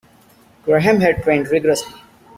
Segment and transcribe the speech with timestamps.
[0.63, 2.01] Graham had trained rigourously.